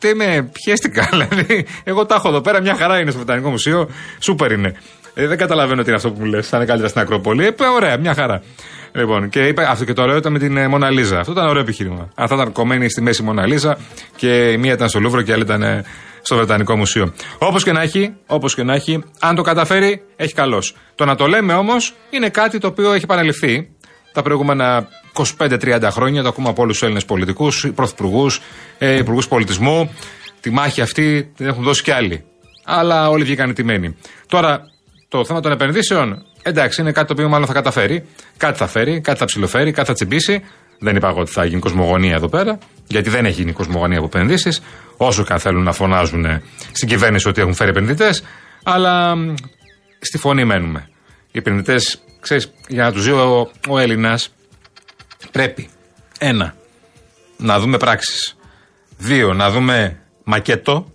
τι 0.00 0.14
με 0.14 0.50
πιέστηκα, 0.52 1.08
δηλαδή. 1.12 1.66
Εγώ 1.84 2.06
τα 2.06 2.14
έχω 2.14 2.28
εδώ 2.28 2.40
πέρα, 2.40 2.60
μια 2.60 2.74
χαρά 2.74 3.00
είναι 3.00 3.10
στο 3.10 3.18
Βρετανικό 3.18 3.50
Μουσείο, 3.50 3.88
σούπερ 4.18 4.52
είναι. 4.52 4.74
Ε, 5.14 5.26
δεν 5.26 5.38
καταλαβαίνω 5.38 5.82
τι 5.82 5.88
είναι 5.88 5.96
αυτό 5.96 6.10
που 6.10 6.20
μου 6.20 6.24
λες, 6.24 6.48
θα 6.48 6.56
είναι 6.56 6.66
καλύτερα 6.66 6.90
στην 6.90 7.00
Ακρόπολη. 7.00 7.46
Ε, 7.46 7.54
ωραία, 7.76 7.96
μια 7.96 8.14
χαρά. 8.14 8.42
Λοιπόν, 8.92 9.28
και 9.28 9.40
είπε 9.46 9.70
αυτό 9.70 9.84
και 9.84 9.92
το 9.92 10.02
ωραίο 10.02 10.16
ήταν 10.16 10.32
με 10.32 10.38
την 10.38 10.56
ε, 10.56 10.68
Μοναλίζα. 10.68 11.18
Αυτό 11.18 11.32
ήταν 11.32 11.48
ωραίο 11.48 11.62
επιχείρημα. 11.62 12.08
Αν 12.14 12.28
θα 12.28 12.34
ήταν 12.34 12.52
κομμένη 12.52 12.90
στη 12.90 13.00
μέση 13.02 13.22
Μοναλίζα 13.22 13.78
και 14.16 14.50
η 14.50 14.56
μία 14.56 14.72
ήταν 14.72 14.88
στο 14.88 15.00
Λούβρο 15.00 15.22
και 15.22 15.30
η 15.30 15.34
άλλη 15.34 15.42
ήταν 15.42 15.62
ε, 15.62 15.84
στο 16.22 16.36
Βρετανικό 16.36 16.76
Μουσείο. 16.76 17.12
Όπως 17.38 17.64
και 17.64 17.72
να 17.72 17.82
έχει, 17.82 18.14
όπως 18.26 18.54
και 18.54 18.62
να 18.62 18.74
έχει, 18.74 19.04
αν 19.20 19.34
το 19.34 19.42
καταφέρει, 19.42 20.02
έχει 20.16 20.34
καλώ. 20.34 20.62
Το 20.94 21.04
να 21.04 21.14
το 21.14 21.26
λέμε 21.26 21.54
όμως 21.54 21.94
είναι 22.10 22.28
κάτι 22.28 22.58
το 22.58 22.66
οποίο 22.66 22.92
έχει 22.92 23.04
επαναληφθεί 23.04 23.68
τα 24.12 24.22
προηγούμενα 24.22 24.88
25-30 25.38 25.88
χρόνια. 25.90 26.22
Το 26.22 26.28
ακούμε 26.28 26.48
από 26.48 26.62
όλους 26.62 26.72
τους 26.72 26.82
Έλληνες 26.82 27.04
πολιτικούς, 27.04 27.70
πρωθυπουργούς, 27.74 28.40
ε, 28.78 28.96
υπουργούς 28.96 29.28
πολιτισμού. 29.28 29.94
Τη 30.40 30.50
μάχη 30.50 30.80
αυτή 30.80 31.32
την 31.36 31.46
έχουν 31.46 31.62
δώσει 31.62 31.82
κι 31.82 31.90
άλλοι. 31.90 32.24
Αλλά 32.64 33.08
όλοι 33.08 33.24
βγήκαν 33.24 33.54
τιμένοι. 33.54 33.96
Τώρα, 34.26 34.60
το 35.08 35.24
θέμα 35.24 35.40
των 35.40 35.52
επενδύσεων, 35.52 36.24
εντάξει, 36.42 36.80
είναι 36.80 36.92
κάτι 36.92 37.06
το 37.06 37.12
οποίο 37.12 37.28
μάλλον 37.28 37.46
θα 37.46 37.52
καταφέρει. 37.52 38.04
Κάτι 38.36 38.58
θα 38.58 38.66
φέρει, 38.66 39.00
κάτι 39.00 39.18
θα 39.18 39.24
ψηλοφέρει, 39.24 39.72
κάτι 39.72 39.88
θα 39.88 39.94
τσιμπήσει. 39.94 40.42
Δεν 40.78 40.96
είπα 40.96 41.08
εγώ 41.08 41.20
ότι 41.20 41.30
θα 41.30 41.44
γίνει 41.44 41.60
κοσμογονία 41.60 42.14
εδώ 42.14 42.28
πέρα, 42.28 42.58
γιατί 42.88 43.10
δεν 43.10 43.24
έχει 43.24 43.40
γίνει 43.40 43.52
κοσμογονία 43.52 43.98
από 43.98 44.06
επενδύσεις. 44.06 44.62
Όσο 44.96 45.24
και 45.24 45.32
αν 45.32 45.38
θέλουν 45.38 45.62
να 45.62 45.72
φωνάζουν 45.72 46.42
στην 46.72 46.88
κυβέρνηση 46.88 47.28
ότι 47.28 47.40
έχουν 47.40 47.54
φέρει 47.54 47.70
επενδυτές, 47.70 48.24
αλλά 48.62 49.16
στη 49.98 50.18
φωνή 50.18 50.44
μένουμε. 50.44 50.88
Οι 51.30 51.38
επενδυτές, 51.38 52.02
ξέρεις, 52.20 52.52
για 52.68 52.84
να 52.84 52.92
τους 52.92 53.02
ζει 53.02 53.10
ο, 53.10 53.50
ο 53.68 53.78
Έλληνας, 53.78 54.34
πρέπει 55.32 55.68
ένα, 56.18 56.54
να 57.36 57.60
δούμε 57.60 57.76
πράξεις. 57.76 58.36
Δύο, 58.98 59.34
να 59.34 59.50
δούμε 59.50 60.00
μακέτο. 60.24 60.92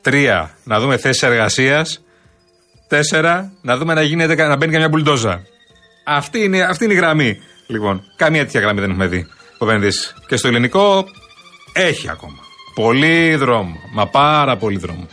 Τρία, 0.00 0.56
να 0.64 0.80
δούμε 0.80 0.96
θέσεις 0.96 1.22
εργασίας. 1.22 2.04
Τέσσερα, 2.88 3.52
να 3.62 3.76
δούμε 3.76 3.94
να, 3.94 4.02
γίνεται, 4.02 4.46
να 4.46 4.56
μπαίνει 4.56 4.72
καμιά 4.72 4.88
μπουλντόζα. 4.88 5.42
Αυτή 6.04 6.42
είναι, 6.42 6.62
αυτή 6.62 6.84
είναι 6.84 6.92
η 6.92 6.96
γραμμή. 6.96 7.40
Λοιπόν, 7.66 8.02
καμία 8.16 8.44
τέτοια 8.44 8.60
γραμμή 8.60 8.80
δεν 8.80 8.90
έχουμε 8.90 9.06
δει 9.06 9.26
από 9.58 9.70
επενδύσει. 9.70 10.14
Και 10.26 10.36
στο 10.36 10.48
ελληνικό 10.48 11.06
έχει 11.72 12.10
ακόμα. 12.10 12.38
Πολύ 12.74 13.34
δρόμο. 13.34 13.76
Μα 13.92 14.06
πάρα 14.06 14.56
πολύ 14.56 14.78
δρόμο. 14.78 15.08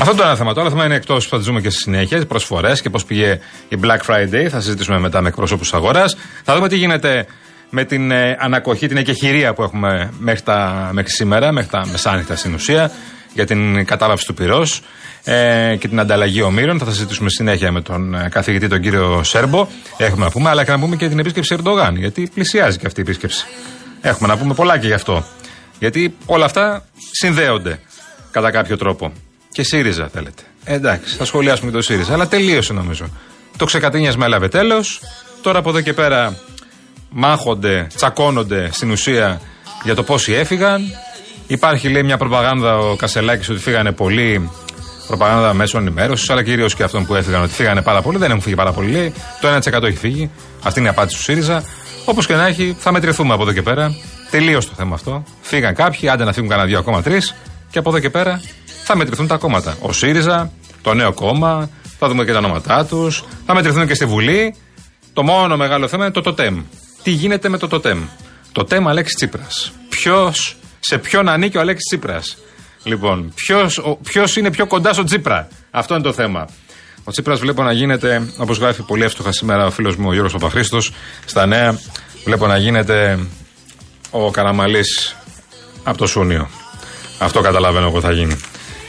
Αυτό 0.00 0.14
το 0.14 0.22
ένα 0.22 0.36
θέμα. 0.36 0.54
Το 0.54 0.60
άλλο 0.60 0.70
θέμα 0.70 0.84
είναι 0.84 0.94
εκτός 0.94 1.28
που 1.28 1.36
θα 1.36 1.42
ζούμε 1.42 1.60
και 1.60 1.70
στη 1.70 1.78
συνέχεια, 1.78 2.26
προσφορές 2.26 2.80
και 2.80 2.90
πώς 2.90 3.04
πήγε 3.04 3.40
η 3.68 3.78
Black 3.82 3.98
Friday. 4.06 4.46
Θα 4.48 4.60
συζητήσουμε 4.60 4.98
μετά 4.98 5.20
με 5.20 5.28
εκπροσώπους 5.28 5.74
αγοράς. 5.74 6.16
Θα 6.44 6.54
δούμε 6.54 6.68
τι 6.68 6.76
γίνεται 6.76 7.26
με 7.70 7.84
την 7.84 8.10
ε, 8.10 8.36
ανακοχή, 8.40 8.86
την 8.86 8.96
εκεχηρία 8.96 9.54
που 9.54 9.62
έχουμε 9.62 10.12
μέχρι, 10.18 10.42
τα, 10.42 10.90
μέχρι 10.92 11.10
σήμερα, 11.10 11.52
μέχρι 11.52 11.70
τα 11.70 11.86
μεσάνυχτα 11.90 12.36
στην 12.36 12.54
ουσία, 12.54 12.90
για 13.34 13.46
την 13.46 13.84
κατάλαψη 13.84 14.26
του 14.26 14.34
πυρός 14.34 14.80
ε, 15.24 15.76
και 15.78 15.88
την 15.88 16.00
ανταλλαγή 16.00 16.42
ομήρων. 16.42 16.78
Θα 16.78 16.84
τα 16.84 16.90
συζητήσουμε 16.90 17.30
συνέχεια 17.30 17.72
με 17.72 17.80
τον 17.80 18.14
ε, 18.14 18.28
καθηγητή, 18.30 18.68
τον 18.68 18.80
κύριο 18.80 19.22
Σέρμπο. 19.22 19.66
Έχουμε 19.96 20.24
να 20.24 20.30
πούμε, 20.30 20.50
αλλά 20.50 20.64
και 20.64 20.70
να 20.70 20.78
πούμε 20.78 20.96
και 20.96 21.08
την 21.08 21.18
επίσκεψη 21.18 21.54
Ερντογάν, 21.54 21.96
γιατί 21.96 22.30
πλησιάζει 22.34 22.78
και 22.78 22.86
αυτή 22.86 23.00
η 23.00 23.02
επίσκεψη. 23.02 23.46
Έχουμε 24.00 24.28
να 24.28 24.36
πούμε 24.36 24.54
πολλά 24.54 24.78
και 24.78 24.86
γι' 24.86 24.92
αυτό. 24.92 25.24
Γιατί 25.78 26.16
όλα 26.26 26.44
αυτά 26.44 26.84
συνδέονται 27.10 27.80
κατά 28.30 28.50
κάποιο 28.50 28.76
τρόπο. 28.76 29.12
Και 29.52 29.62
ΣΥΡΙΖΑ 29.62 30.08
θέλετε. 30.12 30.42
Ε, 30.64 30.74
εντάξει, 30.74 31.16
θα 31.16 31.24
σχολιάσουμε 31.24 31.70
και 31.70 31.76
το 31.76 31.82
ΣΥΡΙΖΑ, 31.82 32.12
αλλά 32.12 32.28
τελείωσε 32.28 32.72
νομίζω. 32.72 33.04
Το 33.56 33.64
ξεκατίνιασμα 33.64 34.24
έλαβε 34.24 34.48
τέλος. 34.48 35.00
Τώρα 35.42 35.58
από 35.58 35.68
εδώ 35.68 35.80
και 35.80 35.92
πέρα 35.92 36.38
μάχονται, 37.10 37.86
τσακώνονται 37.94 38.68
στην 38.72 38.90
ουσία 38.90 39.40
για 39.84 39.94
το 39.94 40.02
πόσοι 40.02 40.32
έφυγαν. 40.32 40.82
Υπάρχει 41.46 41.88
λέει 41.88 42.02
μια 42.02 42.16
προπαγάνδα 42.16 42.78
ο 42.78 42.96
Κασελάκης 42.96 43.48
ότι 43.48 43.60
φύγανε 43.60 43.92
πολλοί 43.92 44.50
προπαγάνδα 45.06 45.54
μέσων 45.54 45.80
ενημέρωσης, 45.80 46.30
αλλά 46.30 46.42
κυρίως 46.42 46.74
και 46.74 46.82
αυτών 46.82 47.06
που 47.06 47.14
έφυγαν 47.14 47.42
ότι 47.42 47.52
φύγανε 47.52 47.82
πάρα 47.82 48.02
πολύ. 48.02 48.18
Δεν 48.18 48.30
έχουν 48.30 48.42
φύγει 48.42 48.54
πάρα 48.54 48.72
πολύ, 48.72 48.90
λέει. 48.90 49.12
Το 49.40 49.48
1% 49.48 49.82
έχει 49.82 49.96
φύγει. 49.96 50.30
Αυτή 50.62 50.78
είναι 50.78 50.88
η 50.88 50.90
απάντηση 50.90 51.16
του 51.16 51.22
ΣΥΡΙΖΑ. 51.22 51.64
Όπως 52.04 52.26
και 52.26 52.34
να 52.34 52.46
έχει, 52.46 52.76
θα 52.78 52.92
μετρηθούμε 52.92 53.34
από 53.34 53.42
εδώ 53.42 53.52
και 53.52 53.62
πέρα. 53.62 53.94
Τελείω 54.30 54.58
το 54.58 54.72
θέμα 54.76 54.94
αυτό. 54.94 55.22
Φύγαν 55.40 55.74
κάποιοι, 55.74 56.08
άντε 56.08 56.24
να 56.24 56.32
φύγουν 56.32 56.48
κανένα 56.48 56.68
δύο 56.68 56.78
ακόμα 56.78 57.02
τρεις. 57.02 57.34
Και 57.70 57.78
από 57.78 57.88
εδώ 57.88 57.98
και 57.98 58.10
πέρα 58.10 58.40
θα 58.84 58.96
μετρηθούν 58.96 59.26
τα 59.26 59.36
κόμματα. 59.36 59.76
Ο 59.80 59.92
ΣΥΡΙΖΑ, 59.92 60.50
το 60.82 60.94
νέο 60.94 61.12
κόμμα, 61.12 61.70
θα 61.98 62.08
δούμε 62.08 62.24
και 62.24 62.32
τα 62.32 62.38
ονόματά 62.38 62.86
τους. 62.86 63.24
Θα 63.46 63.54
μετρηθούν 63.54 63.86
και 63.86 63.94
στη 63.94 64.04
Βουλή. 64.04 64.54
Το 65.12 65.22
μόνο 65.22 65.56
μεγάλο 65.56 65.88
θέμα 65.88 66.04
είναι 66.04 66.12
το 66.12 66.20
ΤΟΤΕΜ. 66.20 66.62
Τι 67.02 67.10
γίνεται 67.10 67.48
με 67.48 67.58
το 67.58 67.68
ΤΟΤΕΜ. 67.68 68.00
Το 68.52 68.64
ΤΕΜ 68.64 68.88
Αλέξης 68.88 69.16
Τσίπρας. 69.16 69.72
Ποιος, 69.88 70.56
σε 70.86 70.98
ποιον 70.98 71.28
ανήκει 71.28 71.56
ο 71.56 71.60
Αλέξης 71.60 71.86
Τσίπρας; 71.88 72.36
Λοιπόν, 72.82 73.34
ποιος 74.02 74.36
είναι 74.36 74.50
πιο 74.50 74.66
κοντά 74.66 74.92
στο 74.92 75.04
Τσίπρα; 75.04 75.48
Αυτό 75.70 75.94
είναι 75.94 76.02
το 76.02 76.12
θέμα. 76.12 76.48
Ο 77.04 77.10
Τσίπρας 77.10 77.40
βλέπω 77.40 77.62
να 77.62 77.72
γίνεται, 77.72 78.32
όπως 78.38 78.58
γράφει 78.58 78.82
πολύ 78.82 79.02
εύστοχα 79.02 79.32
σήμερα 79.32 79.66
ο 79.66 79.70
φίλος 79.70 79.96
μου 79.96 80.08
ο 80.08 80.12
Γιώργος 80.12 80.32
Παπαχρήστος, 80.32 80.92
στα 81.24 81.46
νέα, 81.46 81.78
βλέπω 82.24 82.46
να 82.46 82.56
γίνεται 82.56 83.18
ο 84.10 84.30
Καραμαλής 84.30 85.16
από 85.82 85.98
το 85.98 86.06
Σούνιο. 86.06 86.48
Αυτό 87.18 87.40
καταλαβαίνω 87.40 87.86
εγώ 87.86 88.00
θα 88.00 88.12
γίνει. 88.12 88.36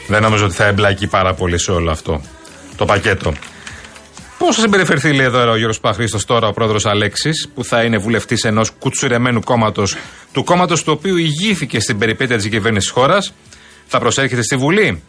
Δεν 0.08 0.22
νομίζω 0.22 0.46
ότι 0.46 0.54
θα 0.54 0.66
εμπλακεί 0.66 1.08
πάρα 1.08 1.34
πολύ 1.34 1.58
σε 1.60 1.72
όλο 1.72 1.92
αυτό 1.92 2.22
το 2.76 2.86
πακέτο. 2.86 3.34
Πώ 4.46 4.54
θα 4.54 4.62
συμπεριφερθεί, 4.62 5.14
λέει 5.14 5.26
εδώ 5.26 5.52
ο 5.52 5.56
Γιώργος 5.56 5.80
Παχρήστο, 5.80 6.26
τώρα 6.26 6.48
ο 6.48 6.54
πρόεδρος 6.54 6.86
Αλέξης, 6.86 7.50
που 7.56 7.64
θα 7.64 7.84
είναι 7.84 7.98
βουλευτής 7.98 8.44
ενός 8.44 8.72
κουτσουρεμένου 8.80 9.42
κόμματος, 9.44 9.96
του 10.32 10.44
κόμματος 10.44 10.84
του 10.84 10.94
οποίου 10.98 11.18
ηγήθηκε 11.18 11.80
στην 11.80 11.98
περιπέτεια 11.98 12.36
της 12.38 12.48
κυβέρνησης 12.48 12.90
χώρας, 12.90 13.34
θα 13.88 14.00
προσέρχεται 14.00 14.42
στη 14.42 14.56
Βουλή. 14.56 15.04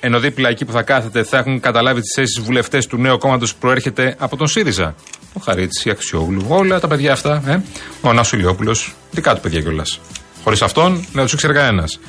Ενώ 0.00 0.20
δίπλα 0.20 0.48
εκεί 0.48 0.64
που 0.64 0.72
θα 0.72 0.82
κάθεται 0.82 1.22
θα 1.22 1.38
έχουν 1.38 1.60
καταλάβει 1.60 2.00
τις 2.00 2.12
θέσεις 2.14 2.40
βουλευτές 2.40 2.86
του 2.86 2.96
νέου 2.96 3.18
κόμματος 3.18 3.52
που 3.52 3.58
προέρχεται 3.60 4.14
από 4.18 4.36
τον 4.36 4.46
ΣΥΡΙΖΑ. 4.46 4.94
Ο 5.32 5.40
Χαρίτη, 5.40 5.88
η 5.88 5.90
Αξιόγλου, 5.90 6.44
όλα 6.48 6.80
τα 6.80 6.88
παιδιά 6.88 7.12
αυτά. 7.12 7.42
Ε; 7.46 7.60
Ο 8.00 8.12
Νασουλιόπουλο, 8.12 8.76
δικά 9.10 9.34
του 9.34 9.40
παιδιά 9.40 9.60
κιόλας. 9.60 10.00
Χωρίς 10.44 10.62
αυτόν 10.62 11.06
δεν 11.12 11.22
τους 11.24 11.32
ήξερε 11.32 11.52
κανένας. 11.52 12.00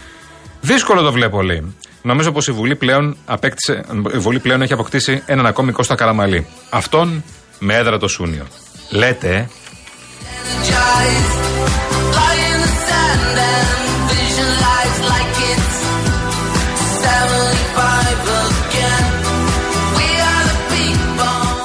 Δύσκολο 0.62 1.02
το 1.02 1.12
βλέπω, 1.12 1.42
λέει. 1.42 1.76
Νομίζω 2.02 2.32
πως 2.32 2.48
η 2.48 2.52
Βουλή 2.52 2.76
πλέον, 2.76 3.16
απέκτησε, 3.26 3.86
η 4.14 4.18
Βουλή 4.18 4.40
πλέον 4.40 4.62
έχει 4.62 4.74
αποκτήσει 4.74 5.24
έναν 5.26 5.46
ακόμη 5.46 5.72
Κώστα 5.72 5.96
Καραμαλή. 5.96 6.48
Αυτόν 6.70 7.24
με 7.60 7.76
έδρα 7.76 7.98
το 7.98 8.08
Σούνιο. 8.08 8.48
Λέτε, 8.90 9.36
ε. 9.36 9.48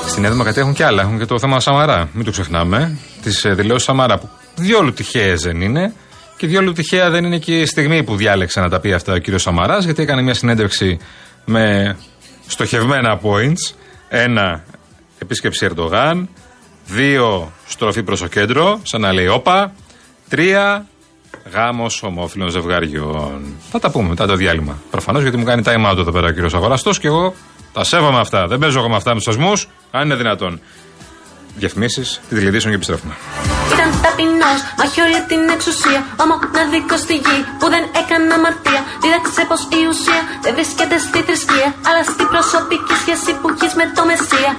Στην 0.09 0.23
Νέα 0.23 0.31
Δημοκρατία 0.31 0.63
έχουν 0.63 0.75
και 0.75 0.85
άλλα. 0.85 1.03
Έχουν 1.03 1.19
και 1.19 1.25
το 1.25 1.39
θέμα 1.39 1.61
Σαμαρά. 1.61 2.09
Μην 2.13 2.25
το 2.25 2.31
ξεχνάμε. 2.31 2.99
Τις 3.23 3.47
δηλώσεις 3.49 3.83
Σαμαρά 3.83 4.19
που 4.19 4.29
διόλου 4.55 4.93
τυχαίες 4.93 5.43
δεν 5.43 5.61
είναι. 5.61 5.93
Και 6.37 6.47
διόλου 6.47 6.73
τυχαία 6.73 7.11
δεν 7.11 7.25
είναι 7.25 7.39
και 7.39 7.61
η 7.61 7.67
στιγμή 7.67 8.03
που 8.03 8.17
διάλεξε 8.17 8.61
να 8.61 8.69
τα 8.69 8.81
πει 8.81 8.93
αυτά 8.93 9.13
ο 9.13 9.19
κύριος 9.19 9.43
Σαμαράς, 9.43 9.85
γιατί 9.85 10.03
έκανε 10.03 10.23
μια 10.23 10.35
συνέντευξη 10.35 10.99
με 11.45 11.97
στοχευμένα 12.47 13.21
points. 13.23 13.75
Ένα, 14.09 14.65
επίσκεψη 15.19 15.65
Ερντογάν. 15.65 16.29
Δύο, 16.87 17.53
στροφή 17.67 18.03
προς 18.03 18.21
το 18.21 18.27
κέντρο, 18.27 18.81
σαν 18.83 19.01
να 19.01 19.13
λέει 19.13 19.27
όπα. 19.27 19.73
Τρία, 20.29 20.87
γάμος 21.53 22.03
ομόφυλων 22.03 22.51
ζευγαριών. 22.51 23.57
Θα 23.71 23.79
τα 23.79 23.91
πούμε 23.91 24.09
μετά 24.09 24.27
το 24.27 24.35
διάλειμμα. 24.35 24.79
Προφανώς 24.91 25.23
γιατί 25.23 25.37
μου 25.37 25.45
κάνει 25.45 25.63
time 25.65 25.91
out 25.91 25.99
εδώ 25.99 26.13
πέρα 26.13 26.27
ο 26.27 26.31
κύριος 26.31 26.55
Αγοραστός 26.55 26.99
και 26.99 27.07
εγώ 27.07 27.35
τα 27.73 27.85
σέβομαι 27.85 28.19
αυτά. 28.19 28.47
Δεν 28.47 28.59
παίζω 28.59 28.79
εγώ 28.79 28.89
με 28.89 28.97
αυτά 28.97 29.11
με 29.11 29.17
τους 29.17 29.25
θεσμούς, 29.25 29.69
αν 29.91 30.05
είναι 30.05 30.15
δυνατόν. 30.15 30.61
Διαφημίσεις, 31.57 32.21
τη 32.29 32.35
τηλεδιήσεων 32.35 32.71
και 32.71 32.77
επιστρέφουμε. 32.77 33.15
Ήταν 34.17 34.39
ταπεινό, 34.39 34.53
μα 34.79 34.85
έχει 34.85 35.01
όλη 35.01 35.21
την 35.31 35.49
εξουσία. 35.55 36.01
Ο 36.21 36.25
μοναδικό 36.31 36.97
στη 36.97 37.15
γη 37.15 37.39
που 37.59 37.67
δεν 37.69 37.85
έκανε 38.01 38.35
αμαρτία. 38.35 38.81
Δίδαξε 39.03 39.45
πως 39.49 39.61
η 39.79 39.81
ουσία 39.91 40.21
δεν 40.43 40.55
βρίσκεται 40.55 40.99
στη 40.99 41.19
θρησκεία, 41.27 41.69
αλλά 41.87 42.03
στην 42.03 42.27
προσωπική 42.33 42.95
σχέση 43.03 43.31
που 43.41 43.49
έχεις 43.49 43.75
με 43.75 43.93
το 43.95 44.05
Μεσσία. 44.05 44.57